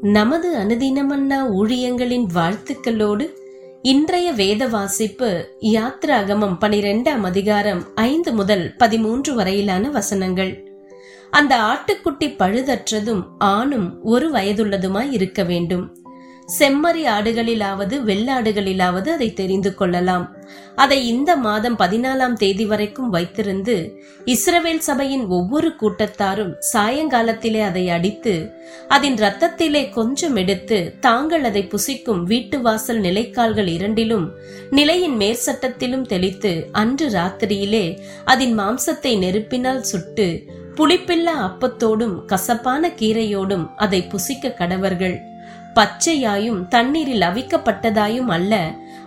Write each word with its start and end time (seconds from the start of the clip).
நமது 0.00 0.58
அனுதினமன்னா 0.58 1.46
ஊழியங்களின் 1.50 2.26
வாழ்த்துக்களோடு 2.34 3.28
இன்றைய 3.82 4.32
வேத 4.32 4.68
வாசிப்பு 4.68 5.56
யாத்ராகமம் 5.60 6.56
பனிரெண்டாம் 6.60 7.20
அதிகாரம் 7.22 7.94
ஐந்து 7.94 8.32
முதல் 8.32 8.76
பதிமூன்று 8.76 9.34
வரையிலான 9.34 9.90
வசனங்கள். 9.90 10.72
அந்த 11.30 11.56
ஆட்டுக்குட்டி 11.56 12.24
பழுதற்றதும் 12.24 13.22
ஆணும் 13.38 14.02
ஒரு 14.02 14.30
வயதுள்ளதுமாய் 14.30 15.12
இருக்க 15.12 15.42
வேண்டும். 15.42 16.01
செம்மறி 16.58 17.02
ஆடுகளிலாவது 17.06 17.96
வெள்ளாடுகளிலாவது 18.08 19.08
அதை 19.08 19.32
தெரிந்து 19.32 19.74
கொள்ளலாம். 19.74 20.24
அதை 20.74 21.08
இந்த 21.08 21.36
மாதம் 21.36 21.76
பதினாலாம் 21.78 22.32
தேதி 22.32 22.64
வரைக்கும் 22.64 23.12
வைத்திருந்து 23.12 23.76
இஸ்ரவேல் 24.26 24.78
சபையின் 24.78 25.26
ஒவ்வொரு 25.26 25.68
கூட்டத்தாரும் 25.80 26.52
சாயங்காலத்திலே 26.72 27.62
அதை 27.62 27.84
அடித்து 27.88 28.34
அதன் 28.88 29.14
இரத்தத்திலே 29.14 29.82
கொஞ்சம் 29.90 30.36
எடுத்து 30.36 30.78
தாங்கள் 31.00 31.44
அதை 31.44 31.68
புசிக்கும் 31.74 32.22
வீட்டு 32.22 32.60
வாசல் 32.60 33.00
நிலைக்கால்கள் 33.00 33.66
இரண்டிலும் 33.66 34.26
நிலையின் 34.70 35.16
மேற்சட்டத்திலும் 35.16 36.06
தெளித்து 36.06 36.52
அன்று 36.72 37.08
ராத்திரியிலே 37.08 37.98
அதன் 38.24 38.58
மாம்சத்தை 38.58 39.18
நெருப்பினால் 39.18 39.80
சுட்டு 39.80 40.28
புளிப்பில்லா 40.76 41.36
அப்பத்தோடும் 41.48 42.24
கசப்பான 42.24 42.88
கீரையோடும் 43.00 43.66
அதை 43.76 44.02
புசிக்க 44.02 44.54
கடவர்கள். 44.58 45.16
பச்சையாயும் 45.74 46.68
தண்ணீரில் 46.68 47.20
அவிக்கப்பட்டதாயும் 47.20 48.28
அல்ல. 48.28 48.54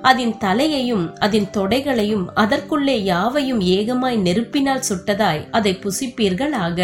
அதன் 0.02 0.38
தலையையும் 0.38 1.06
அதன் 1.20 1.50
தொடைகளையும் 1.54 2.26
அதற்குள்ளே 2.34 3.04
யாவையும் 3.04 3.60
ஏகமாய் 3.60 4.18
நெருப்பினால் 4.18 4.88
சுட்டதாய் 4.90 5.48
அதை 5.52 5.74
புசிப்பீர்கள் 5.84 6.52
ஆக 6.52 6.80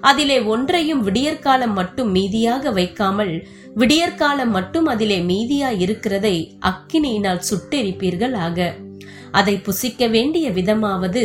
அதிலே 0.00 0.38
ஒன்றையும் 0.44 1.02
விடியற்காலம் 1.02 1.72
மட்டும் 1.72 2.10
மீதியாக 2.14 2.72
வைக்காமல் 2.72 3.34
விடியற்காலம் 3.74 4.50
மட்டும் 4.50 4.86
அதிலே 4.86 5.18
மீதியாய் 5.20 5.80
இருக்கிறதை 5.80 6.36
அக்கினியினால் 6.60 7.42
சுட்டெரிப்பீர்கள் 7.50 8.36
ஆக 8.36 8.58
அதை 9.36 9.54
புசிக்க 9.66 10.06
வேண்டிய 10.06 10.46
விதமாவது 10.50 11.24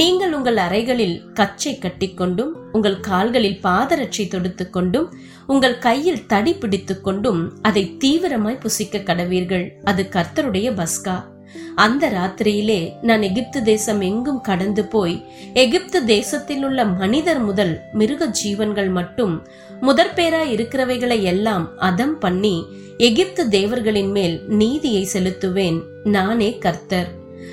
நீங்கள் 0.00 0.32
உங்கள் 0.32 0.58
அறைகளில் 0.66 1.16
கச்சை 1.32 1.72
கட்டிக்கொண்டும் 1.78 2.52
உங்கள் 2.72 2.98
கால்களில் 3.00 3.60
பாதரட்சை 3.62 4.24
தொடுத்து 4.28 4.64
கொண்டும் 4.70 5.08
உங்கள் 5.46 5.78
கையில் 5.78 6.26
தடி 6.26 6.52
பிடித்துக்கொண்டும் 6.52 7.40
அதை 7.62 7.84
தீவிரமாய் 8.04 8.62
புசிக்க 8.64 8.98
கடவீர்கள். 8.98 9.66
அது 9.84 10.02
கர்த்தருடைய 10.10 10.70
பஸ்கா. 10.80 11.16
அந்த 11.74 12.04
ராத்திரியிலே 12.10 12.80
நான் 13.02 13.22
எகிப்து 13.22 13.60
தேசம் 13.62 14.00
எங்கும் 14.00 14.40
கடந்து 14.40 14.82
போய் 14.84 15.16
எகிப்து 15.54 15.98
தேசத்தில் 16.04 16.64
உள்ள 16.64 16.80
மனிதர் 17.02 17.40
முதல் 17.40 17.74
மிருக 17.92 18.26
ஜீவன்கள் 18.40 18.90
மட்டும் 18.98 19.34
முதற்பேராய் 19.80 20.54
இருக்கிறவைகளை 20.56 21.20
எல்லாம் 21.32 21.66
அதம் 21.90 22.16
பண்ணி 22.18 22.56
எகிப்து 23.08 23.44
தேவர்களின் 23.48 24.10
மேல் 24.10 24.36
நீதியை 24.60 25.04
செலுத்துவேன். 25.12 25.78
நானே 26.04 26.50
கர்த்தர். 26.58 27.10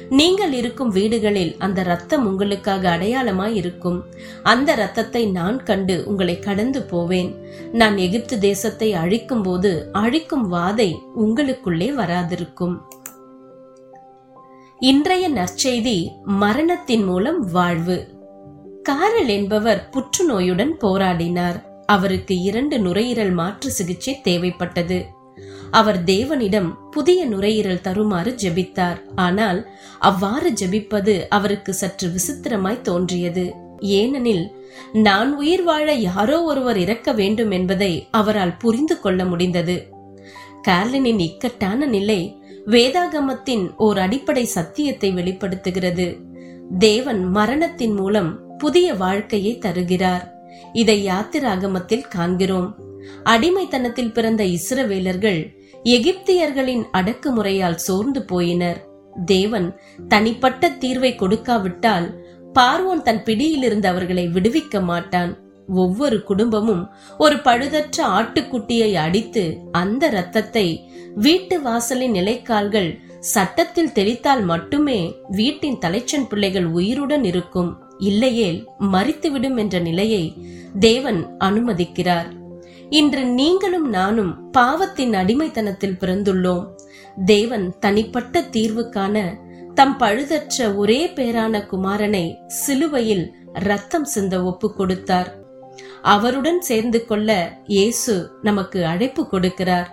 நீங்கள் 0.10 0.54
இருக்கும் 0.54 0.90
வீடுகளில் 0.90 1.56
அந்த 1.58 1.84
ரத்தம் 1.84 2.26
உங்களுக்காக 2.28 2.98
அடையாளமாய் 2.98 3.54
இருக்கும். 3.54 4.06
அந்த 4.44 4.76
ரத்தத்தை 4.76 5.26
நான் 5.26 5.64
கண்டு 5.64 6.04
உங்களை 6.06 6.40
கடந்து 6.40 6.82
போவேன். 6.82 7.46
நான் 7.72 7.98
எகிப்து 7.98 8.40
தேசத்தை 8.40 8.94
அழிக்கும் 8.94 9.42
போது 9.42 9.90
அழிக்கும் 9.92 10.52
வாதை 10.52 10.96
உங்களுக்குள்ளே 11.20 11.90
வராதிருக்கும். 11.94 12.76
இன்றைய 14.80 15.30
நற்செய்தி 15.30 16.08
மரணத்தின் 16.24 17.04
மூலம் 17.04 17.52
வாழ்வு. 17.52 18.08
காரல் 18.84 19.28
என்பவர் 19.28 19.90
புற்றுநோயுடன் 19.92 20.72
போராடினார். 20.82 21.64
அவருக்கு 21.86 22.42
இரண்டு 22.42 22.80
நுரையீரல் 22.80 23.32
மாற்று 23.32 23.72
சிகிச்சை 23.72 24.22
தேவைப்பட்டது. 24.24 25.04
அவர் 25.72 26.04
தேவனிடம் 26.04 26.74
புதிய 26.92 27.26
நுரையீரல் 27.26 27.82
தருமாறு 27.82 28.36
ஜெபித்தார். 28.44 29.00
ஆனால் 29.16 29.70
அவ்வாறு 30.00 30.52
ஜெபிப்பது 30.52 31.22
அவருக்கு 31.30 31.74
சற்று 31.74 32.10
விசித்திரமாய் 32.10 32.82
தோன்றியது. 32.82 33.54
ஏனெனில் 33.80 34.52
நான் 34.94 35.36
உயிர் 35.36 35.64
வாழ 35.64 35.94
யாரோ 35.94 36.44
ஒருவர் 36.44 36.78
இறக்க 36.78 37.12
வேண்டும் 37.12 37.52
என்பதை 37.52 38.08
அவரால் 38.12 38.58
புரிந்து 38.58 39.00
கொள்ள 39.00 39.26
முடிந்தது. 39.26 39.92
கார்லினின் 40.68 41.20
இக்கட்டான 41.20 41.86
நிலை 41.86 42.38
வேதாகமத்தின் 42.66 43.76
ஓர் 43.76 43.98
அடிப்படை 43.98 44.46
சத்தியத்தை 44.46 45.12
வெளிப்படுத்துகிறது. 45.12 46.18
தேவன் 46.80 47.24
மரணத்தின் 47.24 47.94
மூலம் 47.94 48.58
புதிய 48.58 48.94
வாழ்க்கையை 48.94 49.58
தருகிறார். 49.58 50.34
இதை 50.74 51.08
யாத்திராகமத்தில் 51.08 52.08
காண்கிறோம். 52.08 52.83
அடிமைத்தனத்தில் 53.24 54.12
பிறந்த 54.12 54.44
இஸ்ரவேலர்கள் 54.44 55.42
எகிப்தியர்களின் 55.84 56.84
அடக்குமுறையால் 56.94 57.80
சோர்ந்து 57.86 58.26
போயினர். 58.32 58.80
தேவன் 59.26 59.80
தனிப்பட்ட 60.08 60.70
தீர்வை 60.70 61.12
கொடுக்காவிட்டால் 61.16 62.08
பார்வோன் 62.54 63.02
தன் 63.02 63.24
பிடியிலிருந்து 63.24 63.88
அவர்களை 63.88 64.28
விடுவிக்க 64.28 64.84
மாட்டான். 64.84 65.38
ஒவ்வொரு 65.68 66.24
குடும்பமும் 66.24 66.94
ஒரு 67.18 67.36
பழுதற்ற 67.36 67.98
ஆட்டுக்குட்டியை 68.18 68.94
அடித்து 68.94 69.58
அந்த 69.72 70.08
இரத்தத்தை 70.08 70.90
வீட்டு 71.16 71.62
வாசலின் 71.62 72.12
நிலைக்கால்கள் 72.12 72.90
சட்டத்தில் 73.20 73.92
தெளித்தால் 73.92 74.44
மட்டுமே 74.46 75.16
வீட்டின் 75.30 75.78
தலைச்சன் 75.78 76.28
பிள்ளைகள் 76.30 76.66
உயிருடன் 76.66 77.24
இருக்கும். 77.24 77.72
இல்லையேல் 78.00 78.60
மறித்துவிடும் 78.92 79.58
என்ற 79.58 79.80
நிலையை 79.80 80.24
தேவன் 80.80 81.38
அனுமதிக்கிறார். 81.40 82.30
இன்று 82.94 83.26
நீங்களும் 83.26 83.90
நானும் 83.90 84.52
பாவத்தின் 84.52 85.14
அடிமைத்தனத்தில் 85.14 85.98
பிறந்துள்ளோம். 86.00 86.66
தேவன் 87.26 87.80
தனிப்பட்ட 87.80 88.42
தீர்வுக்கான 88.42 89.16
தம் 89.74 89.96
பழுதற்ற 90.00 90.76
ஒரே 90.76 91.06
பேரான 91.06 91.62
குமாரனை 91.72 92.26
சிலுவையில் 92.48 93.36
ரத்தம் 93.54 94.06
சிந்த 94.06 94.44
ஒப்பு 94.44 94.74
கொடுத்தார். 94.74 95.30
அவருடன் 96.02 96.62
சேர்ந்து 96.62 97.06
கொள்ள 97.06 97.58
இயேசு 97.66 98.32
நமக்கு 98.42 98.86
அழைப்பு 98.86 99.28
கொடுக்கிறார். 99.32 99.90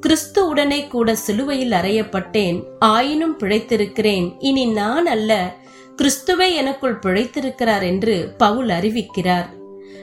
கிறிஸ்து 0.00 0.46
உடனே 0.46 0.86
கூட 0.86 1.14
சிலுவையில் 1.14 1.70
அறையப்பட்டேன். 1.70 2.58
ஆயினும் 2.78 3.38
பிழைத்திருக்கிறேன். 3.38 4.34
இனி 4.38 4.64
நான் 4.64 5.06
அல்ல 5.06 5.54
கிறிஸ்துவே 5.96 6.54
எனக்குள் 6.54 6.98
பிழைத்திருக்கிறார் 6.98 7.82
என்று 7.82 8.34
பவுல் 8.38 8.68
அறிவிக்கிறார். 8.68 9.54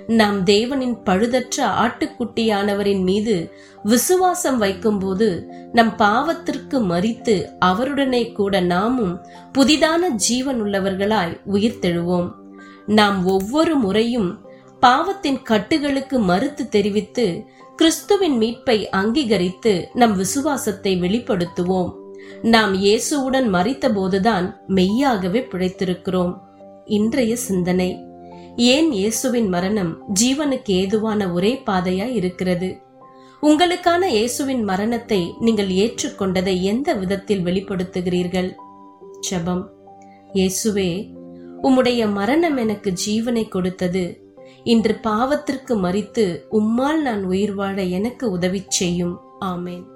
நாம் 0.08 0.46
தேவனின் 0.46 0.98
பழுதற்ற 1.06 1.66
ஆட்டுக்குட்டியானவரின் 1.66 3.04
மீது 3.04 3.52
விசுவாசம் 3.84 4.58
வைக்கும்போது 4.58 5.52
நம் 5.74 5.94
பாவத்திற்கு 5.98 6.82
மறித்து 6.90 7.46
அவருடனே 7.66 8.32
கூட 8.32 8.60
நாமும் 8.60 9.26
புதிதான 9.58 10.10
ஜீவன் 10.16 10.64
உள்ளவர்களாய் 10.64 11.40
உயிர்த்தெழுவோம் 11.52 12.32
நாம் 12.86 13.26
ஒவ்வொரு 13.26 13.76
முறையும் 13.76 14.40
பாவத்தின் 14.80 15.40
கட்டுகளுக்கு 15.50 16.20
மறுத்து 16.20 16.70
தெரிவித்து 16.70 17.46
கிறிஸ்துவின் 17.76 18.38
மீட்பை 18.38 18.90
அங்கீகரித்து 18.90 19.88
நம் 19.94 20.16
விசுவாசத்தை 20.16 21.02
வெளிப்படுத்துவோம். 21.02 21.94
நாம் 22.42 22.74
இயேசுவுடன் 22.74 23.48
மறித்த 23.54 23.94
போதுதான் 23.94 24.62
மெய்யாகவே 24.68 25.48
பிழைத்திருக்கிறோம். 25.52 26.38
இன்றைய 26.86 27.36
சிந்தனை. 27.36 28.13
ஏன் 28.58 28.92
இயேசுவின் 28.92 29.50
மரணம் 29.50 30.04
ஜீவனுக்கு 30.22 30.66
ஏதுவான 30.66 31.32
ஒரே 31.32 31.62
பாதையா 31.66 32.06
இருக்கிறது? 32.12 32.82
உங்களுக்கான 33.42 34.06
இயேசுவின் 34.06 34.64
மரணத்தை 34.64 35.34
நீங்கள் 35.40 35.68
ஏற்றுக்கொண்டதை 35.68 36.62
எந்த 36.62 36.94
விதத்தில் 36.94 37.44
வெளிப்படுத்துகிறீர்கள்? 37.46 38.56
ஜபம். 39.20 39.70
இயேசுவே 40.34 41.12
உம்முடைய 41.62 42.12
மரணம் 42.12 42.58
எனக்கு 42.58 42.94
ஜீவனை 43.06 43.48
கொடுத்தது. 43.48 44.24
இன்று 44.64 45.00
பாவத்திற்கு 45.04 45.76
மறித்து 45.76 46.40
உம்மால் 46.52 47.02
நான் 47.02 47.24
உயிர் 47.24 47.54
வாழ 47.54 47.84
எனக்கு 47.84 48.32
உதவி 48.32 48.64
செய்யும். 48.68 49.20
ஆமேன். 49.40 49.93